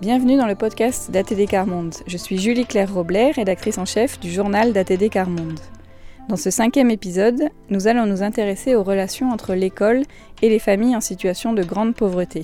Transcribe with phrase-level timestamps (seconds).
[0.00, 1.94] Bienvenue dans le podcast d'ATD Carmonde.
[2.06, 5.60] Je suis Julie Claire Roblet, rédactrice en chef du journal d'ATD Carmonde.
[6.28, 10.02] Dans ce cinquième épisode, nous allons nous intéresser aux relations entre l'école
[10.42, 12.42] et les familles en situation de grande pauvreté.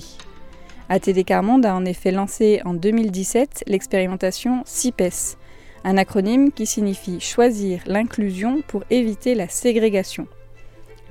[0.89, 5.37] ATD Carmonde a en effet lancé en 2017 l'expérimentation CIPES,
[5.83, 10.27] un acronyme qui signifie choisir l'inclusion pour éviter la ségrégation.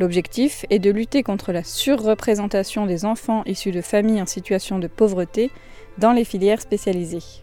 [0.01, 4.87] L'objectif est de lutter contre la surreprésentation des enfants issus de familles en situation de
[4.87, 5.51] pauvreté
[5.99, 7.43] dans les filières spécialisées.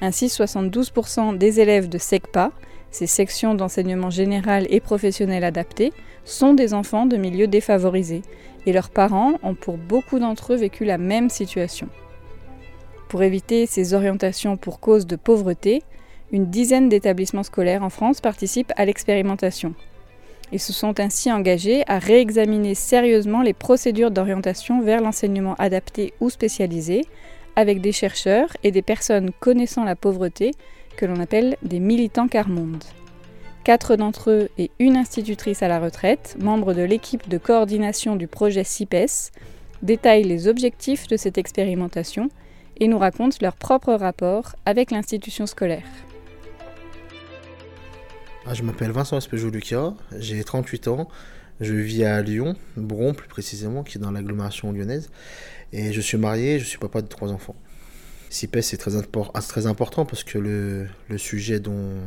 [0.00, 2.52] Ainsi, 72% des élèves de SECPA,
[2.92, 5.92] ces sections d'enseignement général et professionnel adapté,
[6.24, 8.22] sont des enfants de milieux défavorisés,
[8.64, 11.88] et leurs parents ont pour beaucoup d'entre eux vécu la même situation.
[13.08, 15.82] Pour éviter ces orientations pour cause de pauvreté,
[16.30, 19.74] une dizaine d'établissements scolaires en France participent à l'expérimentation.
[20.52, 26.28] Ils se sont ainsi engagés à réexaminer sérieusement les procédures d'orientation vers l'enseignement adapté ou
[26.28, 27.06] spécialisé,
[27.56, 30.52] avec des chercheurs et des personnes connaissant la pauvreté
[30.96, 32.84] que l'on appelle des militants Carmonde.
[33.64, 38.26] Quatre d'entre eux et une institutrice à la retraite, membres de l'équipe de coordination du
[38.26, 39.30] projet CIPES,
[39.82, 42.28] détaillent les objectifs de cette expérimentation
[42.78, 45.86] et nous racontent leur propre rapport avec l'institution scolaire.
[48.44, 51.08] Ah, je m'appelle Vincent Espejo-Lucas, j'ai 38 ans,
[51.60, 55.10] je vis à Lyon, Bron plus précisément, qui est dans l'agglomération lyonnaise,
[55.72, 57.54] et je suis marié, je suis papa de trois enfants.
[58.30, 62.00] CIPES c'est très, important parce que le, sujet dont,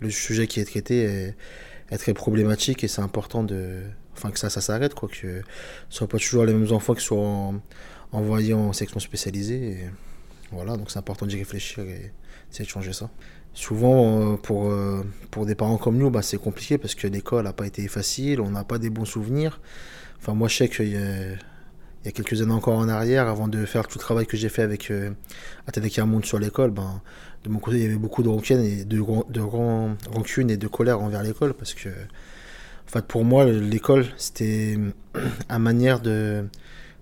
[0.00, 1.34] le sujet qui est traité
[1.90, 3.80] est, très problématique et c'est important de,
[4.14, 5.42] enfin que ça, ça s'arrête, que ce ne
[5.88, 7.54] soient pas toujours les mêmes enfants qui soient
[8.12, 9.88] envoyés en section spécialisée.
[10.52, 12.12] Voilà, donc c'est important d'y réfléchir et
[12.50, 13.10] essayer de changer ça.
[13.58, 17.42] Souvent, euh, pour, euh, pour des parents comme nous, bah, c'est compliqué parce que l'école
[17.42, 19.60] n'a pas été facile, on n'a pas des bons souvenirs.
[20.20, 21.32] Enfin, moi, je sais qu'il y a,
[22.06, 24.62] a quelques années encore en arrière, avant de faire tout le travail que j'ai fait
[24.62, 25.10] avec euh,
[26.06, 27.02] Monde sur l'école, ben,
[27.42, 31.00] de mon côté, il y avait beaucoup de rancune et de, de et de colère
[31.00, 34.78] envers l'école parce que, en fait, pour moi, l'école, c'était
[35.50, 36.44] une manière de,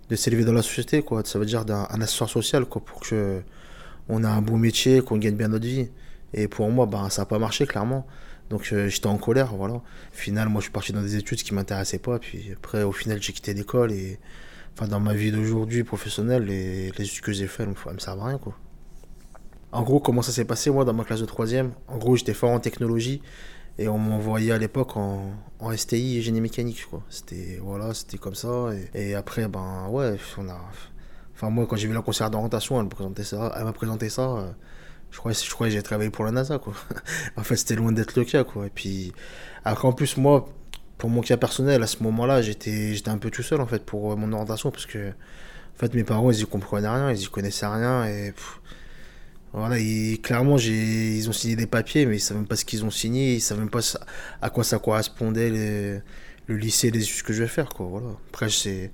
[0.08, 1.22] de s'élever dans la société, quoi.
[1.22, 3.42] Ça veut dire un ascenseur social, quoi, pour que
[4.08, 5.88] on ait un bon métier, qu'on gagne bien notre vie.
[6.34, 8.06] Et pour moi, ben, ça n'a pas marché, clairement.
[8.50, 9.75] Donc euh, j'étais en colère, voilà.
[9.75, 9.82] Au
[10.12, 12.19] final, moi, je suis parti dans des études qui m'intéressaient pas.
[12.19, 14.19] Puis après, au final, j'ai quitté l'école et,
[14.75, 18.20] enfin, dans ma vie d'aujourd'hui professionnelle, les, les études que j'ai faites, elles me servent
[18.20, 18.56] à rien, quoi.
[19.72, 21.72] En gros, comment ça s'est passé, moi, dans ma classe de troisième?
[21.88, 23.20] En gros, j'étais fort en technologie
[23.78, 25.32] et on m'envoyait à l'époque en,
[25.76, 27.03] STI et génie mécanique, quoi.
[27.10, 28.70] C'était, voilà, c'était comme ça.
[28.94, 30.58] Et, après, ben, ouais, on a.
[31.34, 33.53] Enfin, moi, quand j'ai vu la concert d'orientation, elle me présentait ça.
[33.56, 34.22] Elle m'a présenté ça.
[34.22, 34.50] Euh,
[35.11, 36.75] je croyais, je croyais que j'ai travaillé pour la NASA, quoi.
[37.37, 38.67] en fait, c'était loin d'être le cas, quoi.
[38.67, 39.12] Et puis,
[39.65, 40.49] en plus, moi,
[40.99, 44.12] pour mon cas personnel, à ce moment-là, j'étais, un peu tout seul, en fait, pour
[44.12, 47.27] euh, mon orientation, parce que, en fait, mes parents, ils y comprenaient rien, ils y
[47.27, 48.34] connaissaient rien, et
[49.53, 49.77] voilà,
[50.22, 53.37] clairement, ils ont signé des papiers, mais ils savaient même pas ce qu'ils ont signé,
[53.37, 53.81] ils savaient même pas
[54.43, 56.03] à quoi ça correspondait,
[56.47, 57.87] le lycée, les études que je vais faire, quoi.
[57.87, 58.09] Voilà.
[58.28, 58.91] Après, c'est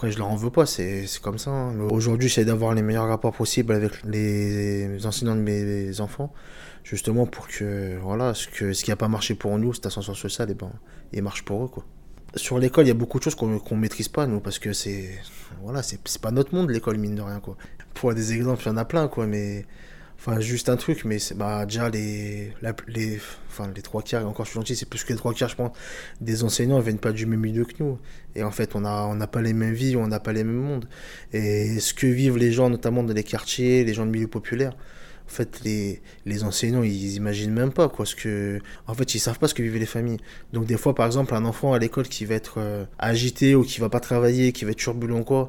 [0.00, 1.50] après, je leur en veux pas, c'est comme ça.
[1.50, 1.78] Hein.
[1.90, 6.32] Aujourd'hui, j'essaie d'avoir les meilleurs rapports possibles avec les enseignants de mes enfants,
[6.84, 10.14] justement pour que, voilà, ce, que, ce qui n'a pas marché pour nous, cette ascension
[10.14, 10.72] sociale, et eh ben,
[11.12, 11.84] il marche pour eux, quoi.
[12.34, 14.72] Sur l'école, il y a beaucoup de choses qu'on ne maîtrise pas, nous, parce que
[14.72, 15.18] c'est,
[15.62, 17.58] voilà, c'est pas notre monde, l'école, mine de rien, quoi.
[17.92, 19.66] Pour des exemples, il y en a plein, quoi, mais
[20.22, 22.52] Enfin, juste un truc, mais c'est bah, déjà les,
[22.88, 25.48] les, enfin, les trois quarts, encore je suis gentil, c'est plus que les trois quarts,
[25.48, 25.70] je pense,
[26.20, 27.98] des enseignants ne viennent pas du même milieu que nous.
[28.34, 30.56] Et en fait, on n'a on pas les mêmes vies, on n'a pas les mêmes
[30.56, 30.88] mondes.
[31.32, 34.74] Et ce que vivent les gens, notamment dans les quartiers, les gens de milieu populaire,
[35.26, 38.04] en fait, les, les enseignants, ils imaginent même pas, quoi.
[38.04, 40.20] Ce que, en fait, ils savent pas ce que vivent les familles.
[40.52, 43.62] Donc, des fois, par exemple, un enfant à l'école qui va être euh, agité ou
[43.62, 45.48] qui va pas travailler, qui va être turbulent, quoi,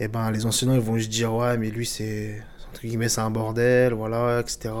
[0.00, 2.42] et eh ben, les enseignants, ils vont juste dire, ouais, mais lui, c'est,
[2.72, 4.74] entre guillemets, c'est un bordel, voilà, etc.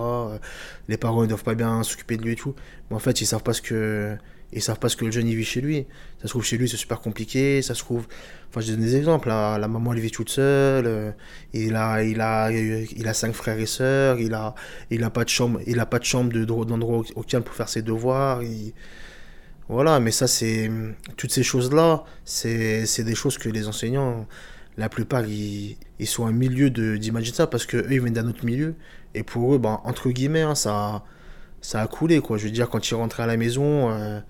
[0.88, 2.54] Les parents, ils doivent pas bien s'occuper de lui et tout.
[2.88, 4.16] Mais en fait, ils savent pas ce que,
[4.52, 5.86] ils savent pas ce que le jeune vit chez lui.
[6.18, 7.60] Ça se trouve chez lui, c'est super compliqué.
[7.60, 8.06] Ça se trouve,
[8.48, 9.28] enfin, je donne des exemples.
[9.28, 10.86] La, maman, elle vit toute seule.
[10.86, 11.12] Euh,
[11.52, 14.18] il a, il a, il a cinq frères et sœurs.
[14.18, 14.54] Il a,
[14.90, 17.68] il a pas de chambre, il a pas de chambre de d'endroit au pour faire
[17.68, 18.40] ses devoirs.
[19.68, 20.70] Voilà, mais ça, c'est
[21.16, 24.26] toutes ces choses-là, c'est des choses que les enseignants
[24.76, 28.44] la plupart ils, sont un milieu d'imaginer ça parce que eux ils viennent d'un autre
[28.44, 28.74] milieu.
[29.14, 31.04] Et pour eux ben, entre guillemets hein, ça
[31.60, 32.38] ça a coulé quoi.
[32.38, 34.20] Je veux dire quand ils rentraient à la maison euh,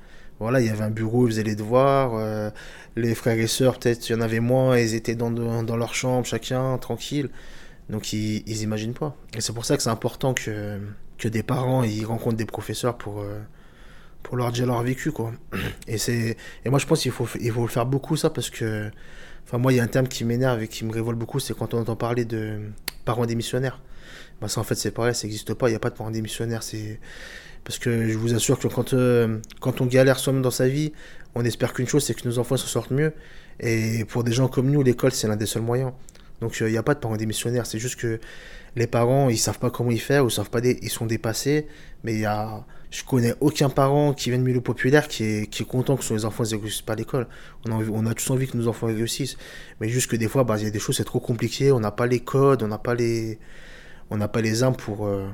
[0.40, 2.50] voilà il y avait un bureau ils faisaient les devoirs euh,
[2.96, 5.94] les frères et sœurs peut-être il y en avait moins ils étaient dans, dans leur
[5.94, 7.30] chambre chacun tranquille.
[7.90, 9.16] Donc ils, ils imaginent pas.
[9.36, 10.80] Et c'est pour ça que c'est important que
[11.18, 13.38] que des parents ils rencontrent des professeurs pour euh,
[14.22, 15.32] pour leur dire leur vécu, quoi.
[15.86, 18.50] Et, c'est, et moi, je pense qu'il faut, il faut le faire beaucoup, ça, parce
[18.50, 18.90] que,
[19.44, 21.56] enfin, moi, il y a un terme qui m'énerve et qui me révolte beaucoup, c'est
[21.56, 22.60] quand on entend parler de
[23.04, 23.80] parents démissionnaires.
[24.40, 26.10] Bah, ça, en fait, c'est pareil, ça n'existe pas, il n'y a pas de parents
[26.10, 27.00] démissionnaires, c'est...
[27.64, 30.92] Parce que je vous assure que quand, euh, quand on galère soi-même dans sa vie,
[31.36, 33.12] on espère qu'une chose, c'est que nos enfants se sortent mieux.
[33.60, 35.92] Et pour des gens comme nous, l'école, c'est l'un des seuls moyens.
[36.42, 38.18] Donc il n'y a pas de parents démissionnaires, c'est juste que
[38.74, 41.68] les parents, ils savent pas comment y faire, ou savent pas ils sont dépassés.
[42.02, 45.62] Mais y a, je connais aucun parent qui vient de milieu populaire qui est, qui
[45.62, 47.28] est content que ses enfants ne réussissent pas à l'école.
[47.64, 49.36] On a, tous envie que nos enfants réussissent.
[49.80, 51.78] Mais juste que des fois, bah, il y a des choses, c'est trop compliqué, on
[51.78, 53.38] n'a pas les codes, on n'a pas les,
[54.10, 55.28] on n'a pas les armes pour, euh,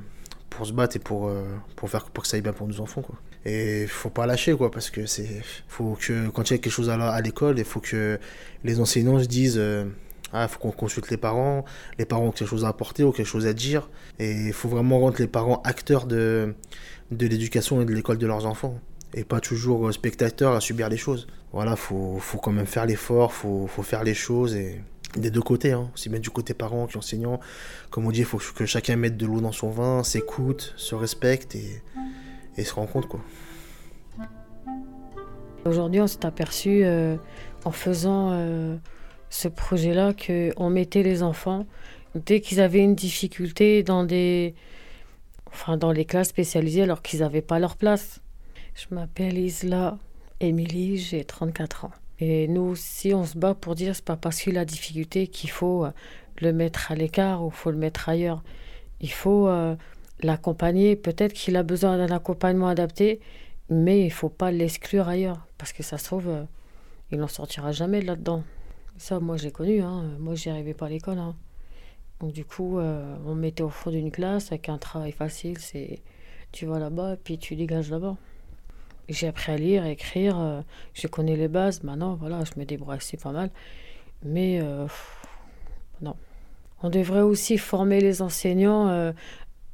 [0.50, 1.44] pour se battre et pour, euh,
[1.74, 3.00] pour faire pour que ça aille bien pour nos enfants.
[3.00, 3.16] Quoi.
[3.46, 6.72] Et faut pas lâcher, quoi, parce que c'est, faut que, quand il y a quelque
[6.72, 8.18] chose à l'école, il faut que
[8.64, 9.86] les enseignants se disent, euh,
[10.32, 11.64] ah, faut qu'on consulte les parents,
[11.98, 13.88] les parents ont quelque chose à apporter ou quelque chose à dire,
[14.18, 16.54] et il faut vraiment rendre les parents acteurs de,
[17.10, 18.78] de l'éducation et de l'école de leurs enfants,
[19.14, 21.26] et pas toujours spectateurs à subir les choses.
[21.52, 24.82] Voilà, faut, faut quand même faire l'effort, faut, faut faire les choses, et
[25.16, 25.90] des deux côtés, hein.
[25.94, 27.40] aussi bien du côté parents qu'enseignants.
[27.90, 30.94] Comme on dit, il faut que chacun mette de l'eau dans son vin, s'écoute, se
[30.94, 31.82] respecte et,
[32.56, 33.20] et se rencontre, quoi.
[35.64, 37.16] Aujourd'hui, on s'est aperçu euh,
[37.64, 38.76] en faisant euh,
[39.30, 41.66] ce projet-là qu'on mettait les enfants
[42.14, 44.54] dès qu'ils avaient une difficulté dans des,
[45.46, 48.20] enfin dans les classes spécialisées alors qu'ils n'avaient pas leur place.
[48.74, 49.98] Je m'appelle Isla
[50.40, 51.92] Émilie, j'ai 34 ans.
[52.20, 55.50] Et nous aussi, on se bat pour dire c'est pas parce qu'il a difficulté qu'il
[55.50, 55.90] faut euh,
[56.40, 58.42] le mettre à l'écart ou faut le mettre ailleurs.
[59.00, 59.48] Il faut
[60.20, 60.96] l'accompagner.
[60.96, 63.20] Peut-être qu'il a besoin d'un accompagnement adapté,
[63.70, 66.44] mais il faut pas l'exclure ailleurs, parce que ça se trouve, euh,
[67.10, 68.42] il n'en sortira jamais là-dedans.
[68.98, 69.80] Ça, moi, j'ai connu.
[69.80, 70.04] Hein.
[70.18, 71.18] Moi, j'y arrivais pas à l'école.
[71.18, 71.36] Hein.
[72.20, 75.58] Donc, du coup, euh, on me mettait au fond d'une classe avec un travail facile.
[75.58, 76.00] C'est
[76.50, 78.16] tu vas là-bas, puis tu dégages là-bas.
[79.08, 80.38] J'ai appris à lire, à écrire.
[80.38, 80.60] Euh,
[80.94, 81.82] je connais les bases.
[81.84, 83.50] Maintenant, voilà, je me débrouille assez pas mal.
[84.24, 84.60] Mais
[86.02, 86.16] non.
[86.82, 89.12] On devrait aussi former les enseignants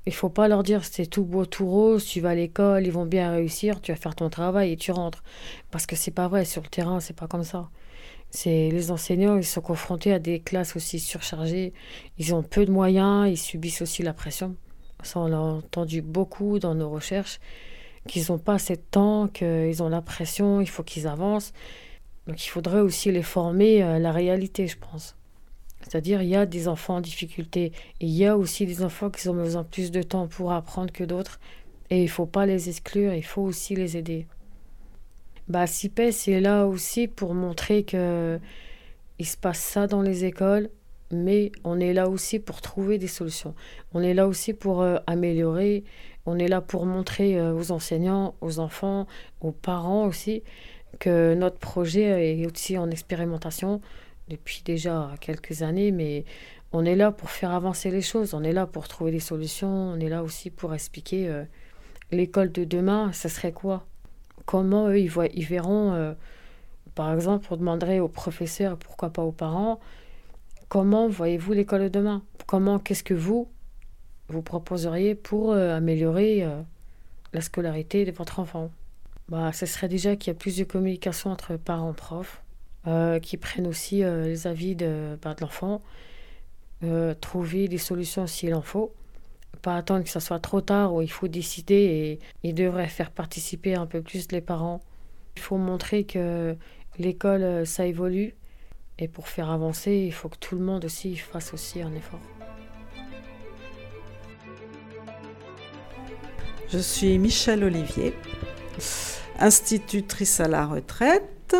[0.06, 2.92] il faut pas leur dire c'est tout beau, tout rose, tu vas à l'école, ils
[2.92, 5.22] vont bien réussir, tu vas faire ton travail et tu rentres.
[5.70, 7.70] Parce que c'est pas vrai, sur le terrain, c'est pas comme ça.
[8.30, 11.72] C'est les enseignants, ils sont confrontés à des classes aussi surchargées,
[12.18, 14.56] ils ont peu de moyens, ils subissent aussi la pression.
[15.02, 17.38] Ça, on l'a entendu beaucoup dans nos recherches,
[18.08, 21.52] qu'ils n'ont pas assez de temps, qu'ils ont la pression, il faut qu'ils avancent.
[22.26, 25.16] Donc il faudrait aussi les former à la réalité, je pense.
[25.88, 27.72] C'est-à-dire, il y a des enfants en difficulté.
[28.00, 31.04] Il y a aussi des enfants qui ont besoin plus de temps pour apprendre que
[31.04, 31.38] d'autres.
[31.90, 34.26] Et il ne faut pas les exclure, il faut aussi les aider.
[35.48, 38.40] Bah, CIPES est là aussi pour montrer que
[39.18, 40.70] il se passe ça dans les écoles,
[41.12, 43.54] mais on est là aussi pour trouver des solutions.
[43.92, 45.84] On est là aussi pour euh, améliorer.
[46.26, 49.06] On est là pour montrer euh, aux enseignants, aux enfants,
[49.40, 50.42] aux parents aussi,
[50.98, 53.80] que notre projet est aussi en expérimentation
[54.28, 56.24] depuis déjà quelques années, mais
[56.72, 59.68] on est là pour faire avancer les choses, on est là pour trouver des solutions,
[59.68, 61.44] on est là aussi pour expliquer euh,
[62.10, 63.86] l'école de demain, ça serait quoi?
[64.46, 66.14] Comment eux, ils, voient, ils verront, euh,
[66.94, 69.80] par exemple, on demanderait aux professeurs, pourquoi pas aux parents,
[70.68, 72.22] comment voyez-vous l'école de demain?
[72.46, 73.48] Comment, qu'est-ce que vous,
[74.28, 76.46] vous proposeriez pour euh, améliorer
[77.32, 78.70] la scolarité de votre enfant?
[79.28, 82.42] Bah, Ce serait déjà qu'il y a plus de communication entre parents et profs,
[82.86, 85.80] euh, qui prennent aussi euh, les avis de, bah, l'enfant,
[86.82, 88.92] euh, trouver des solutions s'il en faut,
[89.62, 93.10] pas attendre que ce soit trop tard où il faut décider et il devrait faire
[93.10, 94.82] participer un peu plus les parents.
[95.36, 96.54] Il faut montrer que
[96.98, 98.34] l'école, ça évolue
[98.98, 102.20] et pour faire avancer, il faut que tout le monde aussi fasse aussi un effort.
[106.68, 108.14] Je suis Michelle Olivier,
[109.38, 111.56] institutrice à la retraite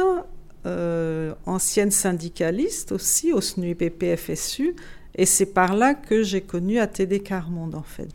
[0.66, 4.74] euh, ancienne syndicaliste aussi au SNUIPP-FSU,
[5.16, 8.08] et c'est par là que j'ai connu ATD Carmonde en fait.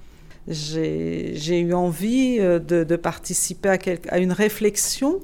[0.48, 3.78] J'ai eu envie euh, de, participer
[4.10, 5.20] à, une réflexion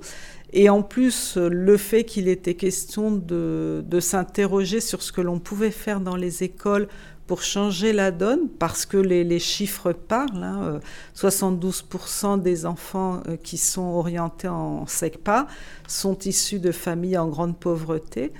[0.53, 5.71] et en plus le fait qu'il était question de s'interroger sur ce que l'on pouvait
[5.71, 6.87] faire dans les écoles
[7.27, 10.43] pour changer la donne, parce que les, chiffres parlent.
[10.43, 10.79] Hein,
[11.15, 15.47] 72% euh, des enfants euh, qui sont orientés en SECPA
[15.87, 18.31] sont issus de familles en grande pauvreté.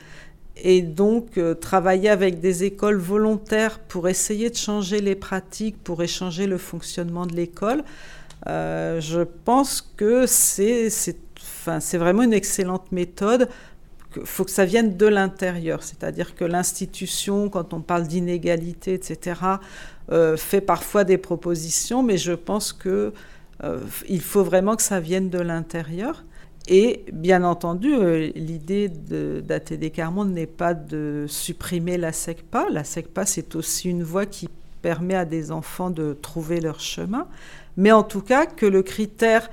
[0.58, 6.04] Et donc, euh, travailler avec des écoles volontaires pour essayer de changer les pratiques, pour
[6.04, 7.84] échanger le fonctionnement de l'école,
[8.48, 10.92] je pense que c'est
[11.94, 13.50] vraiment une excellente méthode
[14.24, 19.42] faut que ça vienne de l'intérieur, c'est-à-dire que l'institution, quand on parle d'inégalité, etc.,
[20.12, 23.14] euh, fait parfois des propositions, mais je pense que
[24.10, 26.26] il faut vraiment que ça vienne de l'intérieur.
[26.68, 27.96] Et bien entendu,
[28.36, 32.68] l'idée d'ATD Carmonde n'est pas de supprimer la SECPA.
[32.72, 34.50] La SECPA, c'est aussi une voie qui
[34.82, 37.28] permet à des enfants de trouver leur chemin.
[37.78, 39.50] Mais en tout cas, que le critère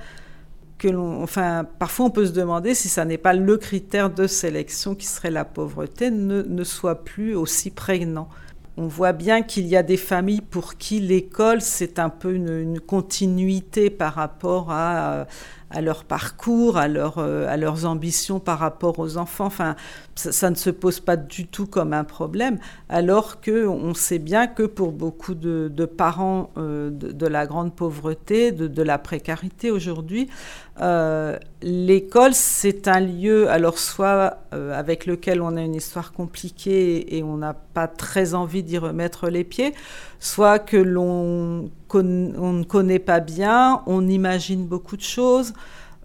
[0.89, 5.05] enfin, parfois on peut se demander si ça n'est pas le critère de sélection qui
[5.05, 8.27] serait la pauvreté, ne, ne soit plus aussi prégnant.
[8.75, 12.79] On voit bien qu'il y a des familles pour qui l'école, c'est un peu une,
[12.79, 15.27] continuité par rapport à,
[15.69, 19.45] à leur parcours, à, leur, à leurs ambitions par rapport aux enfants.
[19.45, 19.75] Enfin,
[20.15, 22.59] ça, ne se pose pas du tout comme un problème,
[22.89, 27.75] alors qu'on sait bien que pour beaucoup de, de parents euh, de, de, la grande
[27.75, 30.29] pauvreté, de, de la précarité aujourd'hui,
[30.81, 37.15] euh, l'école, c'est un lieu, alors soit euh, avec lequel on a une histoire compliquée
[37.15, 39.73] et on n'a pas très envie d'y remettre les pieds,
[40.19, 45.53] soit que l'on on ne connaît pas bien, on imagine beaucoup de choses,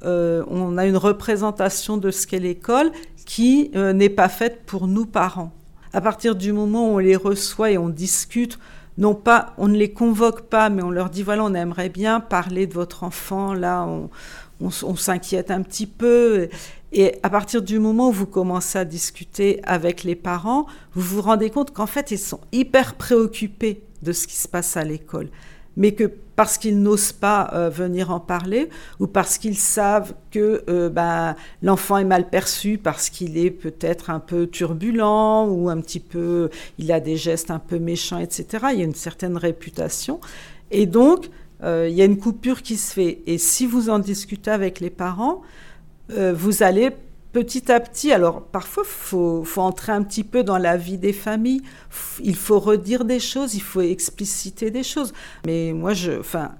[0.05, 2.93] euh, on a une représentation de ce qu'est l'école
[3.25, 5.53] qui n'est pas faite pour nous parents.
[5.95, 8.59] À partir du moment où on les reçoit et on discute,
[8.99, 12.21] non pas, on ne les convoque pas, mais on leur dit voilà, on aimerait bien
[12.21, 14.11] parler de votre enfant, là, on,
[14.61, 16.49] on, s'inquiète un petit peu.
[16.93, 21.23] Et à partir du moment où vous commencez à discuter avec les parents, vous vous
[21.23, 25.29] rendez compte qu'en fait, ils sont hyper préoccupés de ce qui se passe à l'école
[25.79, 28.69] mais que parce qu'ils n'osent pas euh, venir en parler
[29.01, 34.09] ou parce qu'ils savent que euh, ben, l'enfant est mal perçu parce qu'il est peut-être
[34.09, 38.67] un peu turbulent ou un petit peu, il a des gestes un peu méchants, etc.
[38.73, 40.21] Il y a une certaine réputation.
[40.71, 41.29] Et donc,
[41.65, 43.19] euh, il y a une coupure qui se fait.
[43.27, 45.43] Et si vous en discutez avec les parents,
[46.09, 46.93] vous allez
[47.33, 50.99] petit à petit, alors parfois il faut, faut, entrer un petit peu dans la vie
[50.99, 51.63] des familles,
[52.21, 55.13] il faut redire des choses, il faut expliciter des choses.
[55.47, 56.53] Mais moi, je, enfin,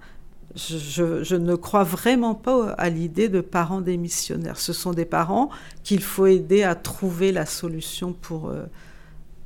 [0.55, 4.59] je, ne crois vraiment pas à l'idée de parents démissionnaires.
[4.59, 5.51] Ce sont des parents
[5.85, 8.65] qu'il faut aider à trouver la solution pour, euh,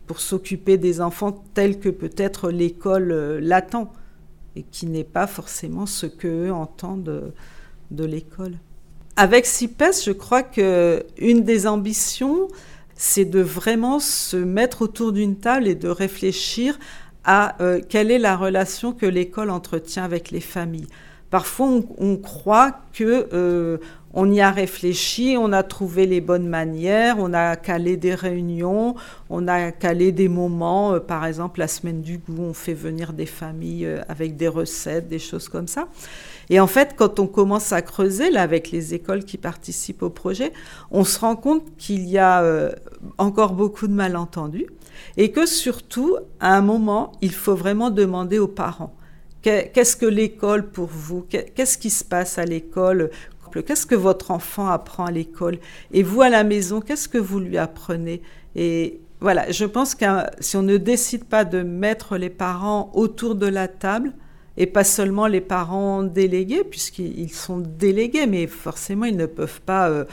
[0.07, 3.93] pour s'occuper des enfants tels que peut-être l'école euh, l'attend
[4.57, 7.33] et qui n'est pas forcément ce qu'eux entendent de,
[7.91, 8.55] de l'école.
[9.23, 12.49] Avec CIPES, je crois que une des ambitions,
[12.97, 16.76] c'est de vraiment se mettre autour d'une table et de réfléchir
[17.23, 20.88] à euh, quelle est la relation que l'école entretient avec les familles.
[21.31, 23.79] Parfois, on, croit que euh,
[24.12, 28.97] on y a réfléchi, on a trouvé les bonnes manières, on a calé des réunions,
[29.31, 33.12] on a calé des moments, euh, par exemple la semaine du goût, on fait venir
[33.12, 35.87] des familles avec des recettes, des choses comme ça.
[36.51, 40.11] Et en fait, quand on commence à creuser, là, avec les écoles qui participent au
[40.11, 40.53] projet,
[40.91, 42.73] on se rend compte qu'il y a euh,
[43.19, 44.67] encore beaucoup de malentendus
[45.17, 48.95] et que surtout, à un moment, il faut vraiment demander aux parents.
[49.43, 51.27] Qu'est-ce que l'école pour vous?
[51.29, 53.11] Qu'est-ce qui se passe à l'école?
[53.67, 55.59] Qu'est-ce que votre enfant apprend à l'école?
[55.93, 58.23] Et vous, à la maison, qu'est-ce que vous lui apprenez?
[58.55, 60.05] Et voilà, je pense que
[60.41, 64.13] si on ne décide pas de mettre les parents autour de la table,
[64.56, 69.88] et pas seulement les parents délégués, puisqu'ils sont délégués, mais forcément, ils ne peuvent pas
[69.88, 70.04] euh,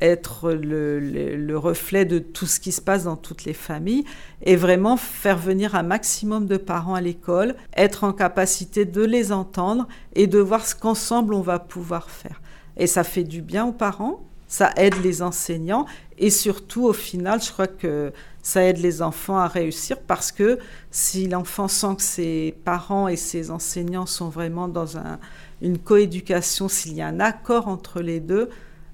[0.00, 4.04] être le, le, le, reflet de tout ce qui se passe dans toutes les familles,
[4.42, 9.32] et vraiment faire venir un maximum de parents à l'école, être en capacité de les
[9.32, 12.40] entendre et de voir ce qu'ensemble on va pouvoir faire.
[12.76, 15.86] Et ça fait du bien aux parents, ça aide les enseignants
[16.18, 18.12] et surtout au final, je crois que
[18.48, 20.58] ça aide les enfants à réussir parce que
[20.90, 25.18] si l'enfant sent que ses parents et ses enseignants sont vraiment dans un,
[25.60, 28.48] une coéducation, s'il y a un accord entre les deux,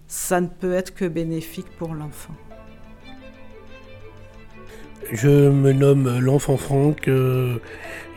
[0.08, 2.34] ça ne peut être que bénéfique pour l'enfant.
[5.12, 7.58] Je me nomme l'enfant Franck, euh,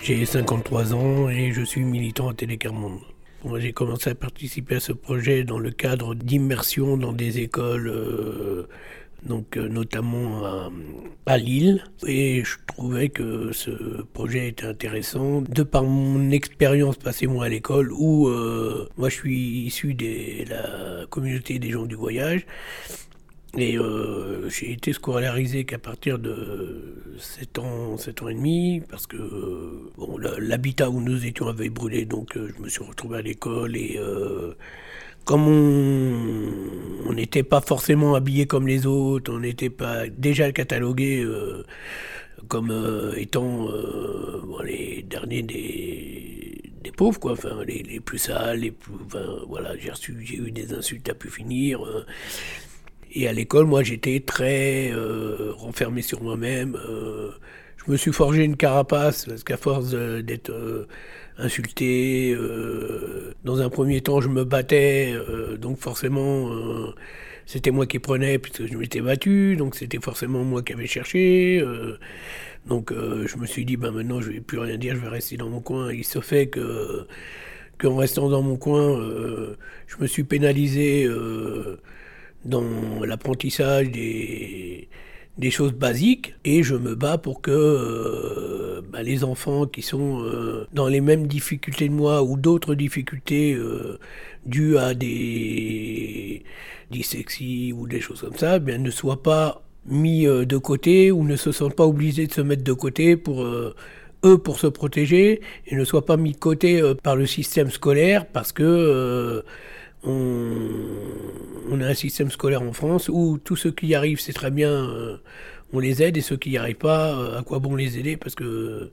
[0.01, 2.97] j'ai 53 ans et je suis militant à Télécarmonde.
[3.45, 7.89] Moi, j'ai commencé à participer à ce projet dans le cadre d'immersion dans des écoles,
[7.89, 8.67] euh,
[9.23, 10.69] donc euh, notamment
[11.25, 11.83] à, Lille.
[12.05, 17.49] Et je trouvais que ce projet était intéressant de par mon expérience passée moi à
[17.49, 22.45] l'école, où euh, moi je suis issu de la communauté des gens du voyage.
[23.57, 29.07] Et euh, j'ai été scolarisé qu'à partir de 7 ans, 7 ans et demi, parce
[29.07, 29.17] que
[29.97, 33.99] bon, l'habitat où nous étions avait brûlé, donc je me suis retrouvé à l'école et
[35.27, 36.06] comme on
[37.17, 41.63] n'était pas forcément habillé comme les autres, on n'était pas déjà catalogué euh,
[42.47, 42.71] comme
[43.17, 43.67] étant
[44.45, 49.73] bon, les derniers des, pauvres, quoi, enfin les, les, plus sales, les plus, enfin, voilà,
[49.77, 51.81] j'ai eu des insultes à pu finir.
[53.13, 56.77] Et à l'école, moi, j'étais très euh, renfermé sur moi-même.
[57.85, 60.87] Je me suis forgé une carapace parce qu'à force d'être euh,
[61.37, 66.49] insulté, euh, dans un premier temps, je me battais, euh, donc forcément,
[67.45, 71.63] c'était moi qui prenais puisque je m'étais battu, donc c'était forcément moi qui avais cherché.
[72.67, 75.37] donc je me suis dit, ben maintenant, je vais plus rien dire, je vais rester
[75.37, 75.93] dans mon coin.
[75.93, 77.07] Il se fait que
[77.77, 78.99] qu'en restant dans mon coin,
[79.87, 81.07] je me suis pénalisé
[82.45, 82.63] dans
[83.05, 84.89] l'apprentissage des
[85.37, 90.21] des choses basiques et je me bats pour que euh, bah, les enfants qui sont
[90.21, 93.99] euh, dans les mêmes difficultés de moi ou d'autres difficultés euh,
[94.45, 96.43] dues à des
[96.89, 101.23] dyslexies ou des choses comme ça eh bien, ne soient pas mis de côté ou
[101.23, 105.39] ne se sentent pas obligés de se mettre de côté pour eux pour se protéger
[105.65, 109.43] et ne soient pas mis de côté par le système scolaire parce que
[110.07, 114.51] on, a un système scolaire en France où tous ceux qui y arrivent, c'est très
[114.51, 115.17] bien, euh,
[115.73, 118.17] on les aide, et ceux qui n'y arrivent pas, euh, à quoi bon les aider
[118.17, 118.89] Parce que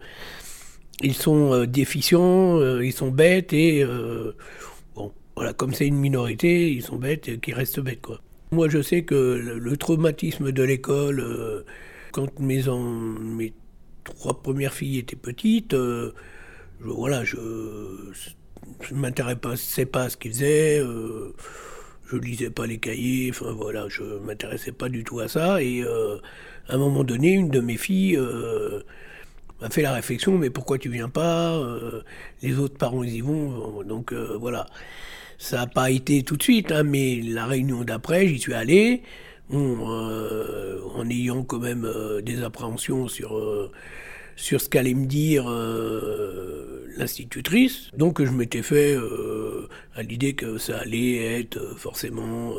[1.03, 3.85] ils sont euh, déficients, ils sont bêtes, et
[4.95, 8.21] bon, voilà, comme c'est une minorité, ils sont bêtes, qui restent bêtes, quoi.
[8.53, 11.65] Moi, je sais que le, traumatisme de l'école,
[12.13, 12.63] quand mes,
[13.21, 13.53] mes
[14.05, 15.75] trois premières filles étaient petites,
[16.81, 17.37] voilà, je
[18.81, 21.35] je m'intéressais pas à ce qu'ils faisaient, euh,
[22.07, 25.63] je lisais pas les cahiers, enfin voilà, je m'intéressais pas du tout à ça.
[25.63, 26.19] Et euh,
[26.69, 28.81] à un moment donné, une de mes filles euh,
[29.61, 31.61] m'a fait la réflexion, mais pourquoi tu viens pas
[32.43, 33.83] Les autres parents, ils y vont.
[33.85, 34.67] Donc voilà,
[35.39, 39.03] ça n'a pas été tout de suite, hein, mais la réunion d'après, j'y suis allé.
[39.51, 41.89] en ayant quand même
[42.23, 43.41] des appréhensions sur
[44.37, 47.91] sur ce qu'allait me dire euh, l'institutrice.
[47.97, 52.55] Donc je m'étais fait euh, à l'idée que ça allait être euh, forcément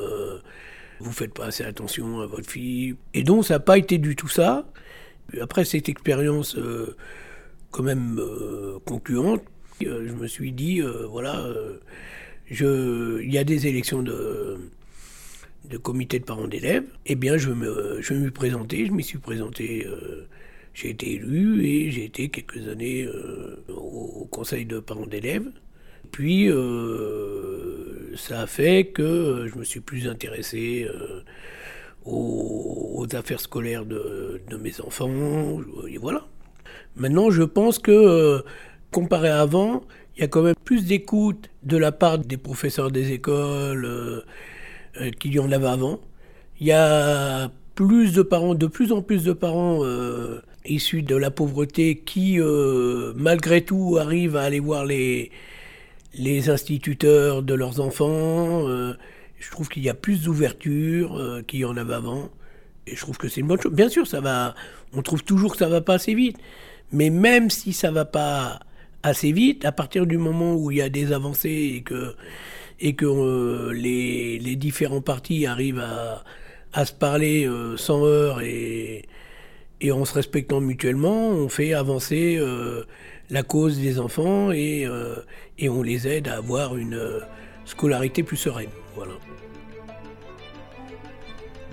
[1.01, 2.95] vous faites pas assez attention à votre fille.
[3.13, 4.65] Et donc ça n'a pas été du tout ça.
[5.41, 6.57] Après cette expérience
[7.71, 8.21] quand même
[8.85, 9.41] concluante,
[9.81, 11.45] je me suis dit voilà,
[12.49, 14.57] il y a des élections de
[15.65, 19.03] de comité de parents d'élèves, eh bien je me, je me suis présenté, je m'y
[19.03, 19.85] suis présenté
[20.75, 25.47] j'ai été élu et j'ai été quelques années euh, au conseil de parents d'élèves.
[26.11, 31.21] Puis euh, ça a fait que je me suis plus intéressé euh,
[32.05, 35.61] aux, affaires scolaires de, mes enfants.
[35.87, 36.27] Et voilà.
[36.97, 38.43] Maintenant, je pense que
[38.91, 39.81] comparé à avant,
[40.17, 44.25] il y a quand même plus d'écoute de la part des professeurs des écoles
[45.19, 46.01] qu'il y en avait avant.
[46.59, 49.81] Il y a plus de parents, de plus en plus de parents
[50.67, 55.31] issus de la pauvreté qui, euh, malgré tout, arrivent à aller voir les,
[56.13, 58.67] les instituteurs de leurs enfants.
[58.67, 58.93] Euh,
[59.39, 62.29] je trouve qu'il y a plus d'ouverture euh, qu'il y en avait avant.
[62.87, 63.73] Et je trouve que c'est une bonne chose.
[63.73, 64.55] Bien sûr, ça va.
[64.93, 66.37] On trouve toujours que ça va pas assez vite.
[66.91, 68.59] Mais même si ça va pas
[69.03, 72.15] assez vite, à partir du moment où il y a des avancées et que,
[72.79, 76.23] et que les, les, différents partis arrivent à,
[76.73, 79.05] à se parler sans heurts et,
[79.81, 82.85] et en se respectant mutuellement, on fait avancer euh,
[83.29, 85.15] la cause des enfants et, euh,
[85.57, 87.19] et, on les aide à avoir une euh,
[87.65, 88.69] scolarité plus sereine.
[88.95, 89.13] Voilà.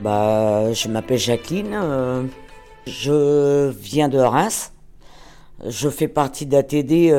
[0.01, 1.79] Bah, je m'appelle Jacqueline,
[2.87, 4.73] je viens de Reims.
[5.65, 7.15] Je fais partie d'ATD,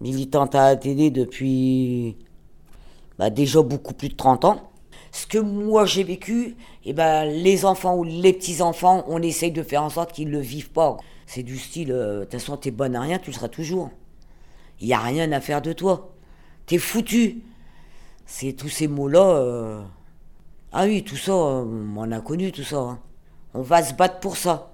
[0.00, 2.16] militante à ATD depuis
[3.18, 4.70] bah, déjà beaucoup plus de 30 ans
[5.12, 9.62] ce que moi j'ai vécu, eh ben, les enfants ou les petits-enfants, on essaye de
[9.62, 10.96] faire en sorte qu'ils ne le vivent pas.
[11.26, 13.90] C'est du style, euh, de toute façon, t'es bonne à rien, tu le seras toujours.
[14.80, 16.10] Il n'y a rien à faire de toi.
[16.66, 17.42] T'es foutu.
[18.26, 19.20] C'est tous ces mots-là.
[19.20, 19.82] Euh,
[20.72, 21.64] ah oui, tout ça, euh,
[21.96, 22.78] on a connu tout ça.
[22.78, 22.98] Hein.
[23.54, 24.72] On va se battre pour ça.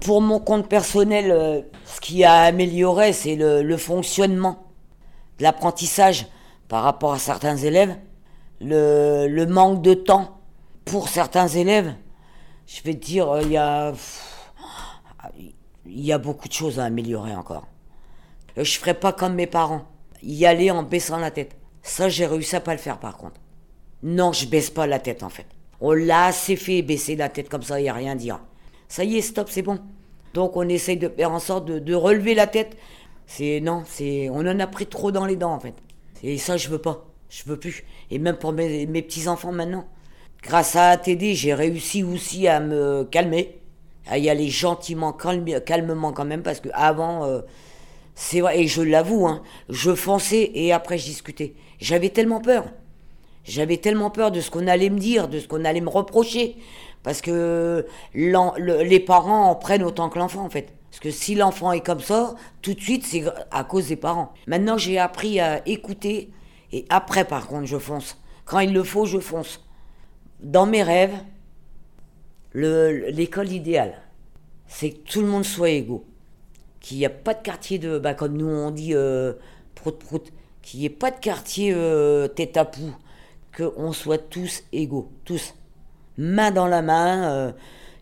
[0.00, 4.66] Pour mon compte personnel, ce qui a amélioré, c'est le fonctionnement
[5.38, 6.26] de l'apprentissage
[6.68, 7.96] par rapport à certains élèves
[8.60, 10.40] le, manque de temps
[10.84, 11.94] pour certains élèves.
[12.66, 13.92] Je vais te dire, euh, il y a,
[15.86, 17.66] il y a beaucoup de choses à améliorer encore.
[18.58, 19.86] Euh, je ferai pas comme mes parents,
[20.22, 21.56] y aller en baissant la tête.
[21.82, 23.40] Ça, j'ai réussi à pas le faire par contre.
[24.02, 25.46] Non, je baisse pas la tête en fait.
[25.80, 28.40] On l'a assez fait baisser la tête comme ça, il n'y a rien dire.
[28.88, 29.80] Ça y est, stop, c'est bon.
[30.34, 32.76] Donc on essaye de faire en sorte de, de relever la tête.
[33.26, 35.74] C'est non, c'est on en a pris trop dans les dents en fait.
[36.22, 37.09] Et ça, je veux pas.
[37.30, 37.84] Je veux plus.
[38.10, 39.86] Et même pour mes, petits-enfants maintenant.
[40.42, 43.60] Grâce à ATD, j'ai réussi aussi à me calmer,
[44.06, 47.42] à y aller gentiment, calmement quand même, parce que avant, euh,
[48.14, 51.54] c'est vrai, et je l'avoue, hein, je fonçais et après je discutais.
[51.78, 52.64] J'avais tellement peur.
[53.44, 56.56] J'avais tellement peur de ce qu'on allait me dire, de ce qu'on allait me reprocher,
[57.02, 60.72] parce que les parents en prennent autant que l'enfant en fait.
[60.90, 64.32] Parce que si l'enfant est comme ça, tout de suite, c'est à cause des parents.
[64.46, 66.30] Maintenant, j'ai appris à écouter
[66.72, 68.18] et après, par contre, je fonce.
[68.44, 69.64] Quand il le faut, je fonce.
[70.40, 71.14] Dans mes rêves,
[72.54, 73.94] l'école idéale,
[74.66, 76.04] c'est que tout le monde soit égaux.
[76.80, 79.34] Qu'il n'y a pas de quartier de, bah, comme nous on dit, euh,
[79.74, 82.94] prout prout, qu'il n'y ait pas de quartier euh, tête à poux,
[83.56, 85.54] qu'on soit tous égaux, tous.
[86.16, 87.52] Main dans la main, euh,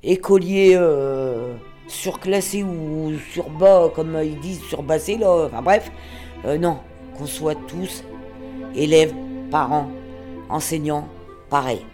[0.02, 1.56] écoliers euh,
[1.88, 5.90] surclassés ou sur bas, comme ils disent, surbassés, là, enfin bref.
[6.44, 6.78] non,
[7.16, 8.04] qu'on soit tous
[8.74, 9.14] élèves,
[9.50, 9.90] parents,
[10.48, 11.08] enseignants,
[11.50, 11.84] pareil.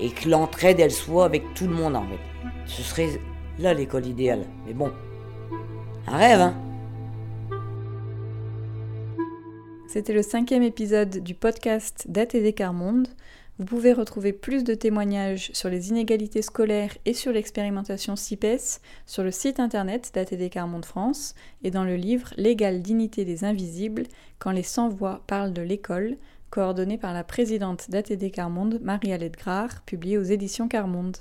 [0.00, 2.18] Et que l'entraide, elle soit avec tout le monde en fait.
[2.66, 3.20] Ce serait
[3.58, 4.44] là l'école idéale.
[4.66, 4.92] Mais bon,
[6.06, 6.54] un rêve, hein
[9.88, 13.08] C'était le cinquième épisode du podcast d'ATD Carmonde.
[13.58, 19.24] Vous pouvez retrouver plus de témoignages sur les inégalités scolaires et sur l'expérimentation CIPES sur
[19.24, 24.04] le site internet d'ATD Carmonde France et dans le livre L'égale dignité des invisibles
[24.38, 26.18] quand les sans-voix parlent de l'école,
[26.50, 31.16] coordonné par la présidente d'ATD Carmonde, Marie-Alette Grard, publié aux éditions Carmonde.